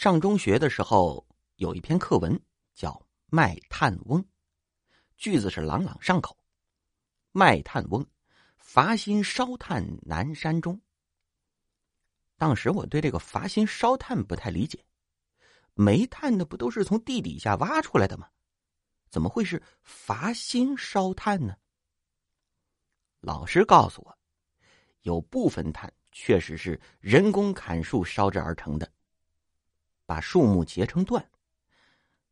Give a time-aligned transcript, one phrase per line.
[0.00, 1.22] 上中学的时候
[1.56, 2.40] 有一篇课文
[2.74, 2.90] 叫
[3.26, 4.18] 《卖炭翁》，
[5.18, 6.34] 句子是朗朗上口。
[7.32, 8.02] 卖炭翁，
[8.56, 10.80] 伐薪烧炭南山中。
[12.38, 14.82] 当时我对这个伐薪烧炭不太理解，
[15.74, 18.26] 煤炭的不都是从地底下挖出来的吗？
[19.10, 21.54] 怎么会是伐薪烧炭呢？
[23.20, 24.18] 老师告诉我，
[25.02, 28.90] 有部分炭确实是人工砍树烧制而成的。
[30.10, 31.24] 把树木截成段，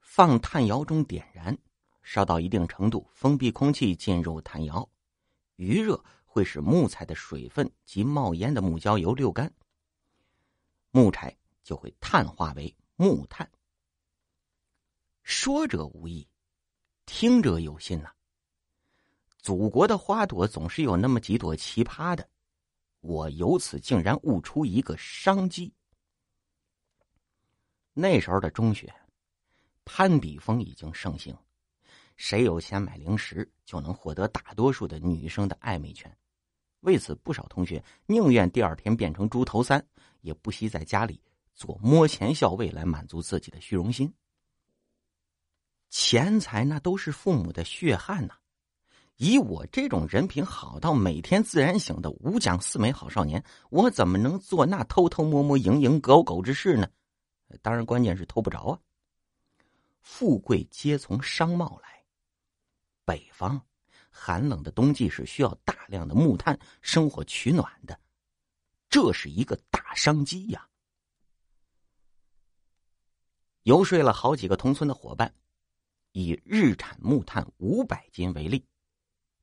[0.00, 1.54] 放炭窑中点燃，
[2.02, 4.88] 烧到一定程度，封闭空气进入炭窑，
[5.56, 9.52] 余热会使木材的水分及冒烟的木焦油溜干，
[10.90, 13.46] 木柴就会碳化为木炭。
[15.22, 16.26] 说者无意，
[17.04, 18.10] 听者有心呐。
[19.36, 22.26] 祖国的花朵总是有那么几朵奇葩的，
[23.00, 25.70] 我由此竟然悟出一个商机。
[27.98, 28.94] 那时候的中学，
[29.86, 31.34] 攀比风已经盛行，
[32.18, 36.14] 谁有钱买零食，就能获得大多数的女生的暧昧权。
[36.80, 39.82] 为此，不少同学宁愿第二天变成猪头三，
[40.20, 41.18] 也不惜在家里
[41.54, 44.12] 做摸钱校尉来满足自己的虚荣心。
[45.88, 48.34] 钱财那都是父母的血汗呐，
[49.16, 56.86] 以我这种人品好到每天自然醒的五讲四美好少年，我怎么能做那偷偷摸摸、蝇营狗苟之事呢？
[57.62, 58.80] 当然，关键是偷不着啊。
[60.00, 62.04] 富贵皆从商贸来。
[63.04, 63.64] 北方
[64.10, 67.98] 寒冷的冬季是需要大量的木炭生火取暖的，
[68.88, 70.68] 这是一个大商机呀。
[73.62, 75.32] 游说了好几个同村的伙伴，
[76.12, 78.66] 以日产木炭五百斤为例，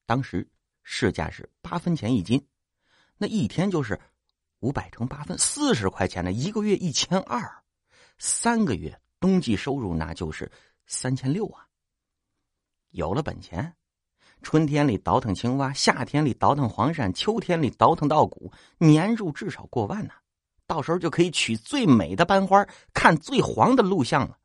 [0.05, 0.49] 当时
[0.83, 2.45] 市价是八分钱一斤，
[3.17, 3.99] 那一天就是
[4.59, 7.62] 五百乘八分，四十块钱呢，一个月一千二。
[8.17, 10.51] 三个月冬季收入那就是
[10.85, 11.67] 三千六啊！
[12.91, 13.75] 有了本钱，
[14.41, 20.13] 春天里倒腾青蛙，夏天里倒腾黄鳝，秋天里倒腾稻谷，年入至少过万呢。
[20.65, 24.37] 到时候就可以取最美的班花，看最黄的录像了。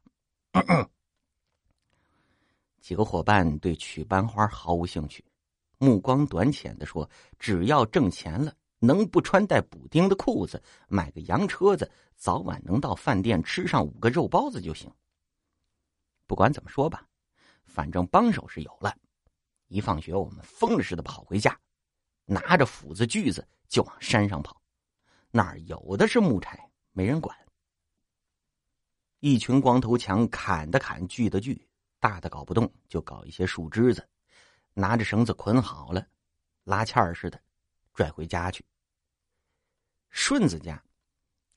[2.81, 5.25] 几个伙伴对取班花毫无兴趣，
[5.79, 7.09] 目光短浅的说
[7.39, 14.91] ：“只要挣钱了。”能不穿带补丁的裤子，买个洋车子，早晚能到饭店吃上五个肉包子就行。
[16.27, 17.07] 不管怎么说吧，
[17.65, 18.97] 反正帮手是有了。
[19.67, 21.59] 一放学，我们疯了似的跑回家，
[22.25, 24.61] 拿着斧子锯子就往山上跑。
[25.31, 27.37] 那儿有的是木柴，没人管。
[29.21, 31.69] 一群光头强砍的砍，锯的锯，
[31.99, 34.09] 大的搞不动就搞一些树枝子，
[34.75, 36.07] 拿着绳子捆好了，
[36.65, 37.41] 拉纤儿似的。
[37.99, 38.65] 拽回家去。
[40.09, 40.81] 顺子家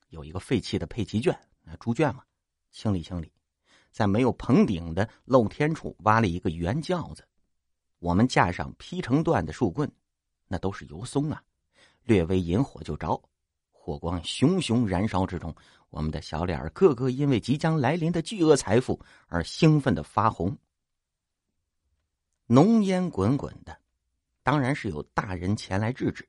[0.09, 2.23] 有一个废弃的配齐圈，那猪圈嘛，
[2.71, 3.31] 清理清理，
[3.91, 7.23] 在没有棚顶的露天处挖了一个圆轿子。
[7.99, 9.87] 我们架上劈成段的树棍，
[10.47, 11.43] 那都是油松啊，
[12.05, 13.21] 略微引火就着，
[13.69, 15.55] 火光熊熊燃烧之中，
[15.91, 20.57] 我们的小脸儿个个因为即将来临的巨额财富而兴奋的发红。
[22.47, 23.79] 浓烟滚滚的，
[24.41, 26.27] 当然是有大人前来制止。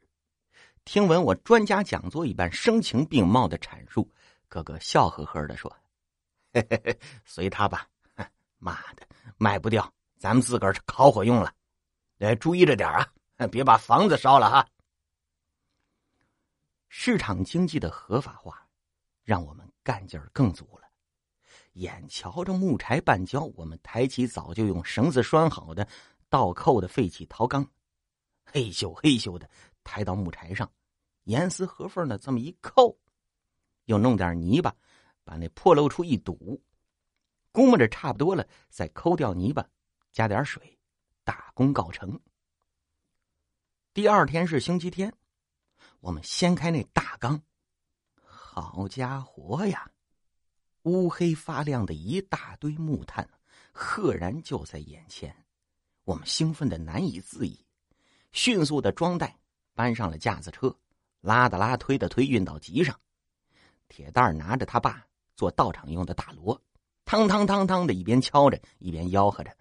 [0.85, 4.11] 听闻我专家讲座一般声情并茂的阐述，
[4.49, 5.71] 哥哥笑呵呵的说
[6.53, 7.89] ：“嘿嘿嘿，随他吧。
[8.59, 9.07] 妈的，
[9.37, 11.55] 卖不掉，咱们自个儿烤火用了。
[12.19, 14.67] 得注意着点啊，别把房子烧了哈。”
[16.89, 18.67] 市场经济的合法化，
[19.23, 20.89] 让我们干劲儿更足了。
[21.75, 25.89] 眼瞧着木柴半焦，我们抬起早就用绳子拴好的
[26.29, 27.67] 倒扣的废弃陶缸，
[28.45, 29.49] 嘿咻嘿咻的。
[29.85, 30.71] 抬到木柴上，
[31.25, 32.99] 严丝合缝的这么一扣，
[33.85, 34.75] 又弄点泥巴，
[35.25, 36.63] 把那破漏处一堵，
[37.53, 39.69] 估摸着差不多了，再抠掉泥巴，
[40.11, 40.79] 加点水，
[41.25, 42.21] 大功告成。
[43.93, 45.13] 第二天是星期天，
[46.01, 47.43] 我们掀开那大缸，
[48.25, 49.91] 好家伙呀，
[50.83, 53.29] 乌黑发亮的一大堆木炭，
[53.71, 55.45] 赫然就在眼前，
[56.05, 57.67] 我们兴奋的难以自已，
[58.33, 59.39] 迅速的装袋。
[59.75, 60.75] 搬上了架子车，
[61.21, 62.99] 拉的拉，推的推，运到集上。
[63.89, 66.61] 铁蛋儿拿着他爸做道场用的大锣，
[67.05, 69.55] 汤汤汤汤的一边敲着，一边吆喝着：“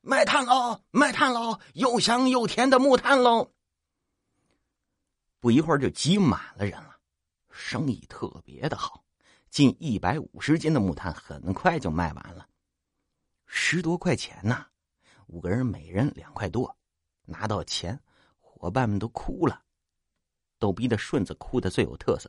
[0.00, 3.52] 卖炭喽，卖炭喽，又香又甜的木炭喽！”
[5.40, 6.96] 不一会儿就挤满了人了，
[7.50, 9.04] 生意特别的好，
[9.50, 12.48] 近一百五十斤的木炭很快就卖完了，
[13.46, 14.66] 十多块钱呢，
[15.26, 16.74] 五个人每人两块多，
[17.24, 18.00] 拿到钱。
[18.58, 19.62] 伙伴们都哭了，
[20.58, 22.28] 逗逼的顺子哭的最有特色。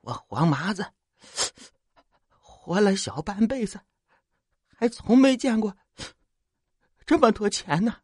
[0.00, 0.84] 我黄麻子
[2.40, 3.80] 活了小半辈子，
[4.66, 5.76] 还从没见过
[7.06, 8.02] 这么多钱呢，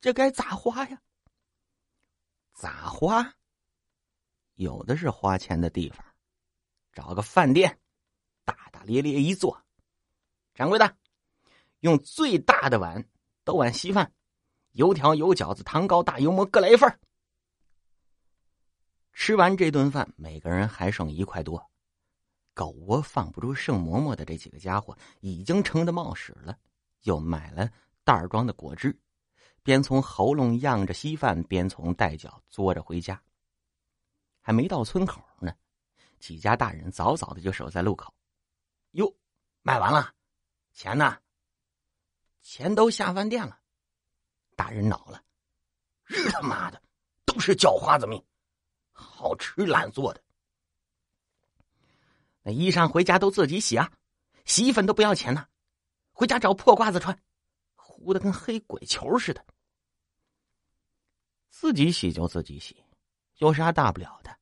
[0.00, 1.02] 这该咋花呀？
[2.54, 3.34] 咋花？
[4.54, 6.02] 有的是花钱的地方，
[6.94, 7.78] 找个饭店，
[8.44, 9.62] 大大咧咧一坐，
[10.54, 10.96] 掌柜的，
[11.80, 13.06] 用最大的碗
[13.44, 14.12] 倒碗稀饭，
[14.72, 16.98] 油条、油饺子、糖糕、大油馍各来一份
[19.12, 21.70] 吃完这顿饭，每个人还剩一块多。
[22.54, 26.58] 狗窝放不住盛馍馍的这几个家伙已经撑得冒屎了，
[27.02, 27.70] 又买了
[28.04, 28.98] 袋装的果汁，
[29.62, 33.22] 边从喉咙漾着稀饭，边从带脚嘬着回家。
[34.40, 35.54] 还没到村口呢，
[36.18, 38.12] 几家大人早早的就守在路口。
[38.92, 39.14] 哟，
[39.62, 40.12] 卖完了，
[40.72, 41.18] 钱呢？
[42.42, 43.61] 钱都下饭店了。
[44.56, 45.22] 大人恼了，
[46.04, 46.82] 日他妈的，
[47.24, 48.22] 都是叫花子命，
[48.92, 50.22] 好吃懒做的。
[52.42, 53.92] 那衣裳回家都自己洗啊，
[54.44, 55.46] 洗衣粉都不要钱呢，
[56.12, 57.16] 回家找破褂子穿，
[57.74, 59.44] 糊的跟黑鬼球似的。
[61.48, 62.84] 自己洗就自己洗。
[63.36, 64.36] 有啥大不了的？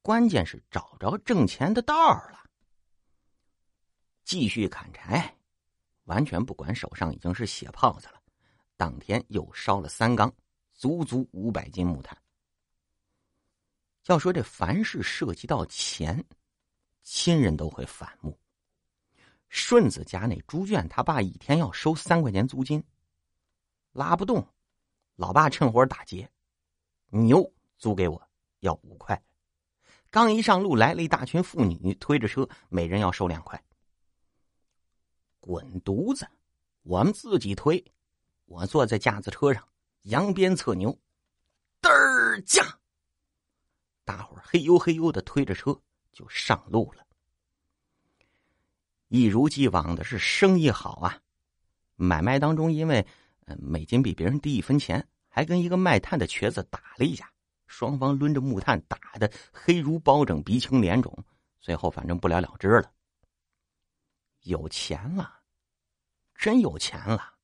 [0.00, 2.44] 关键是找着挣钱的道儿了。
[4.24, 5.36] 继续砍柴，
[6.04, 8.22] 完全不管手上已经是血泡子了。
[8.76, 10.32] 当天又烧了三缸，
[10.74, 12.16] 足足五百斤木炭。
[14.06, 16.24] 要说这凡是涉及到钱，
[17.02, 18.38] 亲人都会反目。
[19.48, 22.82] 顺子家那猪圈，他爸一天要收三块钱租金，
[23.92, 24.46] 拉不动，
[25.16, 26.30] 老爸趁火打劫，
[27.08, 27.52] 牛。
[27.78, 28.26] 租给我
[28.60, 29.22] 要五块，
[30.08, 33.62] 刚一上路来了一大群妇女推着车，每人要收两块。
[35.40, 36.26] 滚犊子，
[36.84, 37.84] 我们自己推，
[38.46, 39.62] 我坐在架子车上，
[40.02, 40.90] 扬鞭策牛，
[41.82, 42.78] 嘚儿驾，
[44.04, 45.78] 大伙儿嘿呦嘿呦的推着车
[46.12, 47.04] 就上路了。
[49.08, 51.20] 一如既往的是生意好啊，
[51.94, 53.06] 买卖当中因为
[53.58, 57.30] 每斤比别人低一分钱，还跟一个卖炭的瘸子打了一架。
[57.68, 61.12] 双方抡着木炭打的黑如包拯，鼻青脸肿，
[61.60, 62.92] 最后反正不了了之了。
[64.42, 65.40] 有钱了，
[66.36, 67.35] 真有钱了，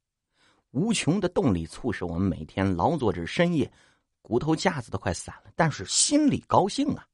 [0.73, 3.71] 无穷的动力促使我们每天劳作至深夜，
[4.21, 7.07] 骨头架子都快散了，但是心里高兴啊。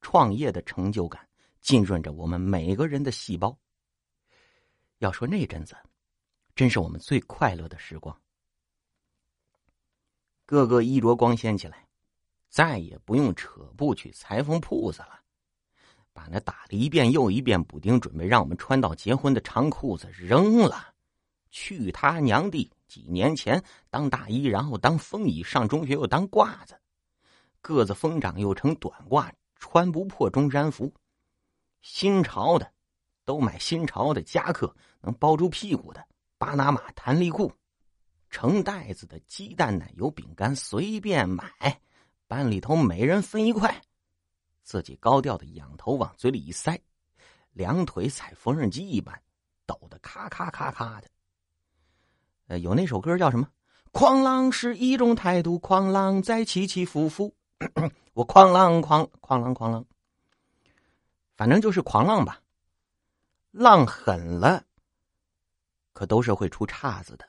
[0.00, 1.26] 创业的成就感
[1.60, 3.58] 浸润着我们每个人的细胞。
[4.98, 5.74] 要说那阵子，
[6.54, 8.14] 真是我们最快乐的时光。
[10.44, 11.88] 个个衣着光鲜起来，
[12.50, 15.18] 再也不用扯布去裁缝铺子了，
[16.12, 20.93] 把那打了一遍又一遍补丁，准备让我们穿到结婚的长裤子扔了。
[21.54, 22.68] 去他娘的！
[22.88, 26.76] 几年前当大衣，然后当风衣，上中学又当褂子，
[27.60, 30.92] 个子疯长又成短褂，穿不破中山服。
[31.80, 32.68] 新潮的
[33.24, 36.04] 都买新潮的夹克，能包住屁股的
[36.38, 37.52] 巴拿马弹力裤。
[38.30, 41.80] 成袋子的鸡蛋、奶油、饼干随便买，
[42.26, 43.80] 班里头每人分一块，
[44.64, 46.76] 自己高调的仰头往嘴里一塞，
[47.52, 49.22] 两腿踩缝纫机一般，
[49.66, 51.08] 抖得咔咔咔咔的。
[52.46, 53.48] 呃，有那首歌叫什么？
[53.92, 57.34] 狂浪是一种态度，狂浪在起起伏伏。
[58.12, 59.84] 我狂浪狂狂浪狂浪，
[61.36, 62.40] 反正就是狂浪吧。
[63.50, 64.64] 浪狠了，
[65.92, 67.28] 可都是会出岔子的。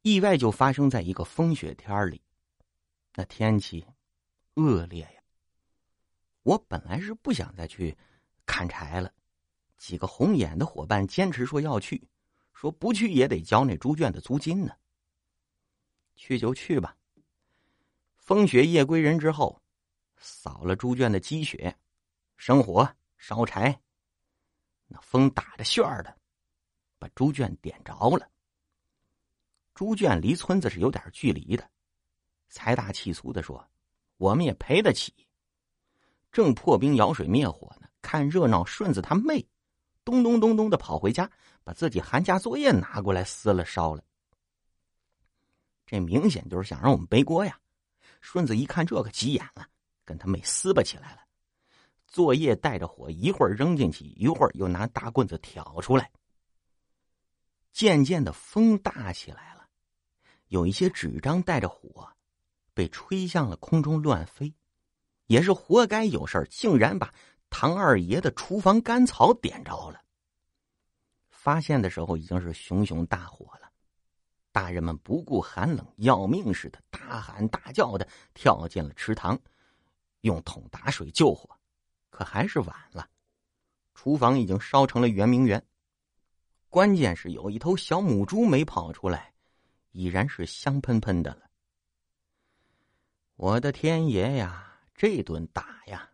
[0.00, 2.20] 意外就发生在一个风雪天里，
[3.14, 3.86] 那天气
[4.54, 5.22] 恶劣呀。
[6.42, 7.96] 我本来是不想再去
[8.46, 9.12] 砍柴了，
[9.76, 12.02] 几个红眼的伙伴坚持说要去，
[12.62, 14.72] 说不去也得交那猪圈的租金呢。
[16.14, 16.96] 去就去吧。
[18.18, 19.60] 风雪夜归人之后，
[20.16, 21.76] 扫了猪圈的积雪，
[22.36, 23.76] 生火烧柴，
[24.86, 26.16] 那风打着旋儿的，
[27.00, 28.30] 把猪圈点着了。
[29.74, 31.68] 猪圈离村子是有点距离的，
[32.48, 33.68] 财大气粗的说
[34.18, 35.12] ：“我们也赔得起。”
[36.30, 39.44] 正破冰舀水灭火呢，看热闹顺子他妹，
[40.04, 41.28] 咚咚咚咚的跑回家，
[41.64, 44.02] 把自己寒假作业拿过来撕了烧了。
[45.86, 47.58] 这明显就是想让我们背锅呀！
[48.20, 49.66] 顺子一看这个急眼了，
[50.04, 51.18] 跟他妹撕巴起来了。
[52.06, 56.10] 作业带着火，一会儿扔进去，一会儿又拿大棍子挑出来。
[57.72, 59.66] 渐渐的，风大起来了。
[60.48, 62.08] 有一些纸张带着火，
[62.74, 64.54] 被吹向了空中乱飞，
[65.26, 67.12] 也是活该有事儿，竟然把
[67.48, 70.01] 唐二爷的厨房干草点着了。
[71.42, 73.68] 发现的时候已经是熊熊大火了，
[74.52, 79.36] 大人们不顾寒冷，要命似的大喊大叫的跳进了池塘，
[80.20, 81.50] 用桶打水救火，
[82.10, 83.08] 可还是晚了。
[83.92, 85.60] 厨房已经烧成了圆明园。
[86.68, 89.34] 关键是有一头小母猪没跑出来，
[89.90, 91.50] 已然是香喷喷的了。
[93.34, 94.78] 我的天爷呀！
[94.94, 96.08] 这顿打呀，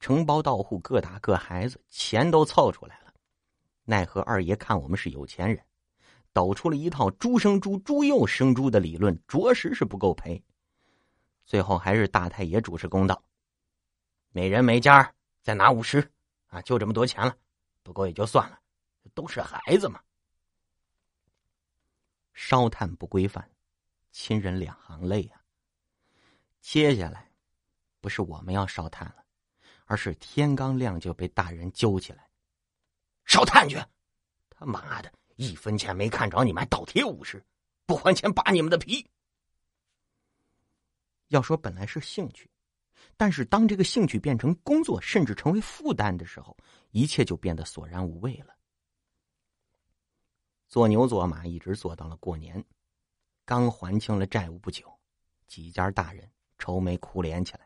[0.00, 3.09] 承包到户各打各孩子，钱都凑出来了。
[3.90, 5.60] 奈何二爷看我们是有钱人，
[6.32, 10.40] 抖出了一套“猪生猪，猪又生猪”的理论，着实是不够赔。
[11.44, 13.20] 最后还是大太爷主持公道，
[14.30, 16.08] 每人每家再拿五十，
[16.46, 17.36] 啊，就这么多钱了，
[17.82, 18.60] 不够也就算了。
[19.12, 20.00] 都是孩子嘛，
[22.32, 23.50] 烧炭不规范，
[24.12, 25.42] 亲人两行泪啊。
[26.60, 27.28] 接下来，
[28.00, 29.24] 不是我们要烧炭了，
[29.86, 32.29] 而是天刚亮就被大人揪起来，
[33.30, 33.76] 烧炭去！
[34.48, 37.40] 他妈的，一分钱没看着，你们还倒贴五十，
[37.86, 39.08] 不还钱扒你们的皮！
[41.28, 42.50] 要说本来是兴趣，
[43.16, 46.56] 但是当这个兴趣变成工作，甚至成为负担的时候，
[46.90, 48.52] 一切就变得索然无味了。
[50.68, 52.64] 做牛做马，一直做到了过年，
[53.44, 54.92] 刚还清了债务不久，
[55.46, 57.60] 几家大人愁眉苦脸起来。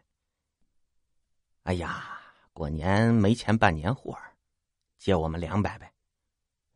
[1.62, 2.20] 哎呀，
[2.52, 4.14] 过年没钱办年货，
[4.98, 5.92] 借我们两百呗？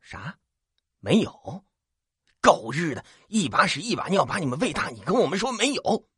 [0.00, 0.38] 啥？
[1.00, 1.64] 没有？
[2.40, 6.08] 狗日的，一把屎一把尿把你们喂大，你跟我们说没有？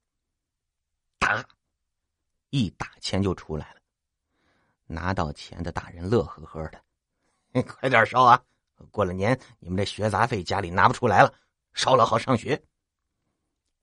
[1.18, 1.44] 打！
[2.50, 3.80] 一打钱就出来了，
[4.86, 8.42] 拿到钱的大人乐呵呵的， 快点烧啊！
[8.90, 11.34] 过了年，你们这学杂费家里拿不出来了，
[11.74, 12.62] 烧了好上学。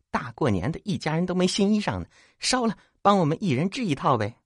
[0.09, 2.07] 大过年的，一家人都没新衣裳呢，
[2.39, 4.37] 烧了，帮我们一人织一套呗。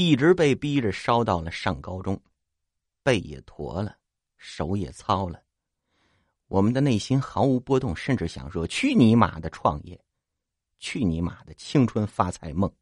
[0.00, 2.22] 一直被逼着烧到了上高中，
[3.02, 3.98] 背也驼了，
[4.36, 5.42] 手也糙了，
[6.46, 10.00] 我们的内心毫无波动，甚至想说：去你妈的创业，
[10.78, 12.72] 去你妈的青春发财梦。